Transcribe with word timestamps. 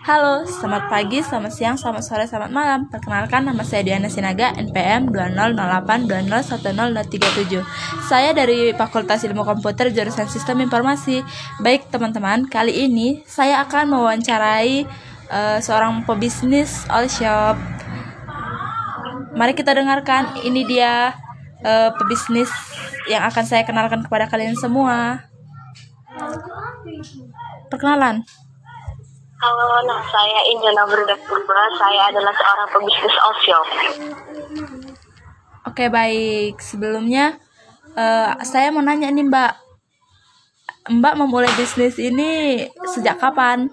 Halo, 0.00 0.48
selamat 0.48 0.88
pagi, 0.88 1.20
selamat 1.20 1.52
siang, 1.52 1.76
selamat 1.76 2.00
sore, 2.00 2.24
selamat 2.24 2.48
malam. 2.48 2.88
Perkenalkan 2.88 3.44
nama 3.44 3.60
saya 3.60 3.84
Diana 3.84 4.08
Sinaga, 4.08 4.48
NPM 4.56 5.12
2008201037. 5.12 7.60
Saya 8.08 8.32
dari 8.32 8.72
Fakultas 8.72 9.20
Ilmu 9.28 9.44
Komputer 9.44 9.92
jurusan 9.92 10.24
Sistem 10.24 10.64
Informasi. 10.64 11.20
Baik 11.60 11.92
teman-teman, 11.92 12.48
kali 12.48 12.88
ini 12.88 13.20
saya 13.28 13.60
akan 13.60 13.92
mewawancarai 13.92 14.88
uh, 15.28 15.60
seorang 15.60 16.08
pebisnis 16.08 16.88
all 16.88 17.04
shop. 17.04 17.60
Mari 19.36 19.52
kita 19.52 19.76
dengarkan, 19.76 20.32
ini 20.48 20.64
dia 20.64 21.12
uh, 21.60 21.92
pebisnis 22.00 22.48
yang 23.04 23.20
akan 23.28 23.44
saya 23.44 23.68
kenalkan 23.68 24.00
kepada 24.00 24.32
kalian 24.32 24.56
semua. 24.56 25.28
Perkenalan. 27.68 28.24
Halo, 29.40 29.80
nama 29.88 30.04
saya 30.04 30.52
Injana 30.52 30.84
Berda 30.84 31.16
Purba. 31.24 31.64
Saya 31.80 32.12
adalah 32.12 32.28
seorang 32.28 32.68
pebisnis 32.76 33.16
offshore. 33.24 33.72
Oke, 35.64 35.88
baik. 35.88 36.60
Sebelumnya, 36.60 37.40
uh, 37.96 38.36
saya 38.44 38.68
mau 38.68 38.84
nanya 38.84 39.08
nih, 39.08 39.24
Mbak. 39.24 39.52
Mbak 40.92 41.14
memulai 41.16 41.48
bisnis 41.56 41.96
ini 41.96 42.68
sejak 42.92 43.16
kapan? 43.16 43.72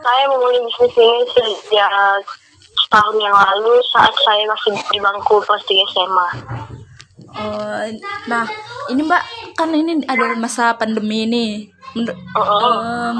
Saya 0.00 0.24
memulai 0.32 0.56
bisnis 0.72 0.96
ini 0.96 1.20
sejak 1.28 1.92
tahun 2.88 3.16
yang 3.20 3.36
lalu 3.36 3.76
saat 3.92 4.16
saya 4.24 4.48
masih 4.48 4.72
di 4.88 5.04
bangku 5.04 5.36
kelas 5.44 5.68
3 5.68 5.92
SMA. 5.92 6.28
Uh, 7.28 7.92
nah, 8.24 8.48
ini 8.88 9.04
Mbak, 9.04 9.24
kan 9.52 9.68
ini 9.68 10.00
ada 10.08 10.32
masa 10.40 10.72
pandemi 10.80 11.28
ini. 11.28 11.46
Menur 11.92 12.16
uh 12.16 12.40
-uh. 12.40 12.62
um, 13.12 13.18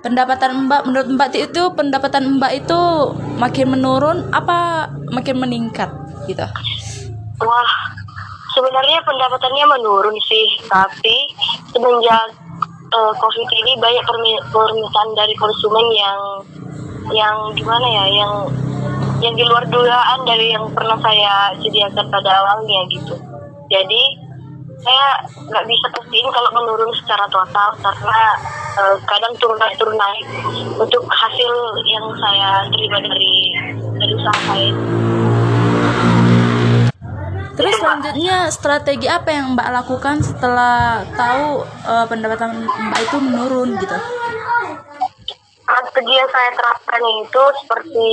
pendapatan 0.00 0.66
Mbak 0.66 0.82
menurut 0.88 1.08
Mbak 1.12 1.28
itu 1.36 1.62
pendapatan 1.76 2.40
Mbak 2.40 2.52
itu 2.64 2.80
makin 3.36 3.66
menurun 3.72 4.28
apa 4.32 4.88
makin 5.12 5.40
meningkat 5.40 5.88
gitu? 6.28 6.44
Wah, 7.40 7.72
sebenarnya 8.52 9.00
pendapatannya 9.04 9.64
menurun 9.80 10.16
sih, 10.24 10.60
tapi 10.68 11.16
semenjak 11.72 12.36
uh, 12.92 13.12
COVID 13.16 13.48
ini 13.64 13.72
banyak 13.80 14.04
permintaan 14.52 15.10
dari 15.16 15.34
konsumen 15.36 15.86
yang 15.96 16.20
yang 17.16 17.36
gimana 17.56 17.86
ya, 17.88 18.04
yang 18.12 18.32
yang 19.20 19.34
di 19.36 19.44
luar 19.44 19.64
dugaan 19.68 20.24
dari 20.24 20.52
yang 20.52 20.68
pernah 20.72 20.96
saya 21.00 21.52
sediakan 21.60 22.06
pada 22.08 22.30
awalnya 22.44 22.80
gitu. 22.88 23.16
Jadi 23.68 24.29
saya 24.80 25.06
nggak 25.44 25.64
bisa 25.68 25.86
pastiin 25.92 26.28
kalau 26.32 26.50
menurun 26.56 26.92
secara 26.96 27.28
total 27.28 27.68
karena 27.84 28.22
uh, 28.80 28.96
kadang 29.04 29.32
turun 29.36 29.58
naik 29.60 29.76
turun 29.76 29.96
naik 29.96 30.24
untuk 30.80 31.04
hasil 31.04 31.52
yang 31.84 32.06
saya 32.16 32.64
terima 32.72 32.98
dari 33.04 33.34
dari 34.00 34.12
usaha 34.16 34.38
saya. 34.48 34.70
Terus 37.60 37.76
selanjutnya 37.76 38.48
strategi 38.48 39.04
apa 39.04 39.28
yang 39.36 39.52
Mbak 39.52 39.68
lakukan 39.68 40.24
setelah 40.24 41.04
tahu 41.12 41.60
uh, 41.84 42.08
pendapatan 42.08 42.64
Mbak 42.64 43.00
itu 43.04 43.16
menurun 43.20 43.76
gitu? 43.76 43.98
Strategi 45.60 46.14
yang 46.16 46.30
saya 46.32 46.50
terapkan 46.56 47.02
itu 47.20 47.42
seperti 47.60 48.10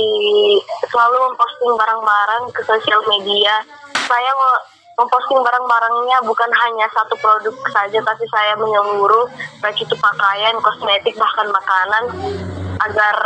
selalu 0.92 1.16
memposting 1.32 1.72
barang-barang 1.80 2.44
ke 2.52 2.60
sosial 2.68 3.00
media. 3.08 3.64
Saya 4.04 4.30
mau 4.36 4.77
memposting 4.98 5.38
barang-barangnya 5.38 6.18
bukan 6.26 6.50
hanya 6.50 6.90
satu 6.90 7.14
produk 7.22 7.54
saja 7.70 8.02
tapi 8.02 8.26
saya 8.26 8.58
menyeluruh 8.58 9.30
baik 9.62 9.78
itu 9.78 9.94
pakaian, 9.94 10.58
kosmetik 10.58 11.14
bahkan 11.14 11.46
makanan 11.54 12.04
agar 12.82 13.16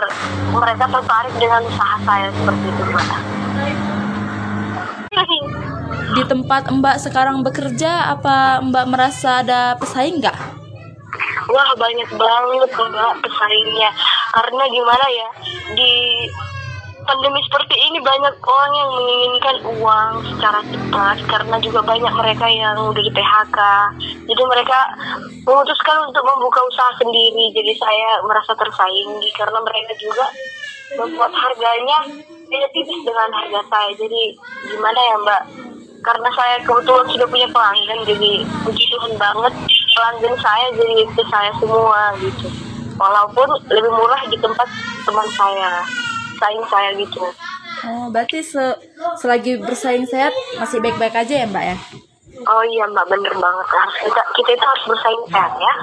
mereka 0.52 0.84
tertarik 0.84 1.34
dengan 1.40 1.64
usaha 1.64 1.96
saya 2.04 2.28
seperti 2.28 2.66
itu 2.68 2.82
Mbak. 2.92 3.20
Di 6.12 6.22
tempat 6.28 6.62
Mbak 6.68 6.96
sekarang 7.00 7.40
bekerja 7.40 8.12
apa 8.12 8.61
Mbak 8.61 8.86
merasa 8.92 9.40
ada 9.40 9.72
pesaing 9.80 10.20
nggak? 10.20 10.38
Wah 11.48 11.70
banyak 11.80 12.11
banget 12.20 12.68
Mbak 12.68 13.14
pesaingnya 13.24 13.90
karena 14.32 14.64
gimana 14.68 15.06
ya 15.08 15.28
di 15.72 15.92
pandemi 17.02 17.40
seperti 17.46 17.77
ini 17.90 17.98
banyak 18.01 18.35
orang 18.39 18.73
yang 18.74 18.90
menginginkan 18.95 19.57
uang 19.79 20.11
secara 20.35 20.61
cepat 20.63 21.17
karena 21.27 21.57
juga 21.58 21.80
banyak 21.83 22.14
mereka 22.14 22.46
yang 22.48 22.77
udah 22.79 23.02
di 23.02 23.13
PHK. 23.13 23.58
Jadi 24.29 24.42
mereka 24.46 24.79
memutuskan 25.42 25.96
untuk 26.07 26.23
membuka 26.23 26.61
usaha 26.67 26.92
sendiri. 26.98 27.51
Jadi 27.55 27.73
saya 27.79 28.23
merasa 28.27 28.55
tersaingi 28.55 29.29
karena 29.35 29.58
mereka 29.61 29.92
juga 29.98 30.27
membuat 30.96 31.33
harganya 31.35 31.98
tidak 32.46 32.70
tipis 32.77 33.01
dengan 33.02 33.29
harga 33.35 33.61
saya. 33.67 33.91
Jadi 33.98 34.23
gimana 34.70 35.01
ya 35.01 35.17
Mbak? 35.23 35.42
Karena 36.02 36.29
saya 36.35 36.57
kebetulan 36.67 37.07
sudah 37.14 37.27
punya 37.30 37.46
pelanggan, 37.55 38.02
jadi 38.02 38.42
puji 38.67 38.85
Tuhan 38.91 39.14
banget 39.14 39.55
pelanggan 39.95 40.35
saya 40.42 40.67
jadi 40.74 40.95
itu 41.07 41.23
saya 41.30 41.51
semua 41.62 42.11
gitu. 42.18 42.51
Walaupun 42.98 43.48
lebih 43.70 43.92
murah 43.95 44.23
di 44.27 44.35
tempat 44.39 44.67
teman 45.07 45.27
saya 45.39 46.02
bersaing 46.42 46.67
saya 46.67 46.91
gitu. 46.98 47.23
Oh 47.86 48.11
berarti 48.11 48.42
se 48.42 48.58
selagi 49.23 49.63
bersaing 49.63 50.11
sehat 50.11 50.35
masih 50.58 50.83
baik-baik 50.83 51.14
aja 51.14 51.35
ya 51.39 51.47
mbak 51.47 51.64
ya? 51.70 51.77
Oh 52.42 52.67
iya 52.67 52.83
mbak 52.91 53.07
bener 53.07 53.30
banget 53.30 53.67
harus 53.70 53.97
kita 54.03 54.23
kita 54.35 54.51
itu 54.58 54.64
harus 54.67 54.85
bersaing 54.91 55.25
sehat 55.30 55.53
ya. 55.55 55.75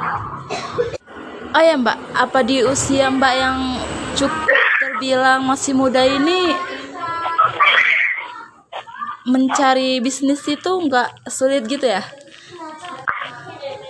Oh 1.55 1.63
ya 1.63 1.75
mbak 1.79 1.95
apa 2.11 2.39
di 2.43 2.59
usia 2.67 3.07
mbak 3.07 3.33
yang 3.39 3.57
cukup 4.19 4.51
terbilang 4.83 5.47
masih 5.47 5.71
muda 5.71 6.03
ini 6.03 6.51
mencari 9.23 10.03
bisnis 10.03 10.43
itu 10.43 10.71
nggak 10.75 11.23
sulit 11.31 11.63
gitu 11.71 11.87
ya? 11.87 12.03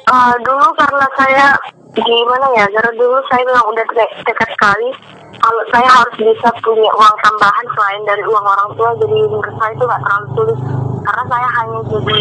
Uh, 0.09 0.33
dulu 0.41 0.73
karena 0.73 1.05
saya 1.17 1.47
gimana 1.93 2.49
ya, 2.57 2.65
karena 2.65 2.91
dulu 2.97 3.17
saya 3.29 3.45
memang 3.45 3.65
udah 3.69 3.85
dekat 4.25 4.49
sekali 4.57 4.89
kalau 5.37 5.63
saya 5.69 5.85
harus 5.85 6.15
bisa 6.17 6.49
punya 6.65 6.89
uang 6.89 7.15
tambahan 7.21 7.65
selain 7.77 8.01
dari 8.09 8.23
uang 8.25 8.45
orang 8.45 8.69
tua 8.73 8.89
jadi 8.97 9.17
menurut 9.29 9.55
saya 9.61 9.71
itu 9.77 9.83
nggak 9.85 10.01
terlalu 10.01 10.27
sulit. 10.33 10.59
Karena 10.99 11.23
saya 11.29 11.47
hanya 11.61 11.79
jadi 11.89 12.17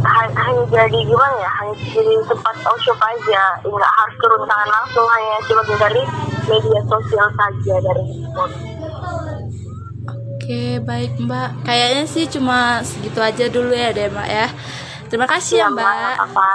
hanya 0.00 0.64
jadi 0.72 0.98
gimana 1.04 1.36
ya 1.36 1.50
hanya 1.60 1.74
jadi 1.92 2.14
tempat 2.24 2.54
shop 2.80 2.98
aja. 2.98 3.42
Nggak 3.62 3.92
harus 4.00 4.14
turun 4.18 4.42
tangan 4.48 4.68
langsung 4.72 5.06
hanya 5.06 5.36
cuma 5.44 5.62
dari 5.76 6.02
media 6.48 6.80
sosial 6.88 7.28
saja 7.36 7.74
dari 7.84 8.02
handphone 8.08 8.54
Oke 10.40 10.82
baik 10.82 11.12
mbak. 11.20 11.62
Kayaknya 11.62 12.04
sih 12.10 12.24
cuma 12.26 12.82
segitu 12.82 13.20
aja 13.22 13.46
dulu 13.46 13.70
ya 13.70 13.94
deh 13.94 14.10
mbak 14.10 14.28
ya. 14.28 14.48
Terima 15.06 15.30
kasih 15.30 15.62
ya, 15.62 15.68
ya 15.68 15.74
mbak. 15.74 16.16
Apa 16.26 16.50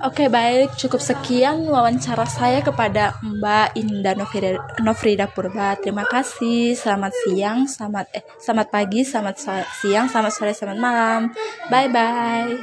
Oke 0.00 0.32
baik, 0.32 0.80
cukup 0.80 0.96
sekian 0.96 1.68
wawancara 1.68 2.24
saya 2.24 2.64
kepada 2.64 3.20
Mbak 3.20 3.76
Indah 3.76 4.16
Nofrida, 4.16 4.56
Nofrida 4.80 5.28
Purba. 5.28 5.76
Terima 5.76 6.08
kasih. 6.08 6.72
Selamat 6.72 7.12
siang, 7.20 7.68
selamat 7.68 8.08
eh 8.16 8.24
selamat 8.40 8.66
pagi, 8.72 9.04
selamat 9.04 9.36
siang, 9.84 10.08
selamat 10.08 10.32
sore, 10.32 10.56
selamat 10.56 10.80
malam. 10.80 11.20
Bye 11.68 11.92
bye. 11.92 12.60